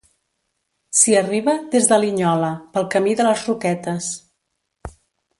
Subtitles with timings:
[0.99, 4.09] S'hi arriba, des de Linyola, pel Camí de les Roquetes.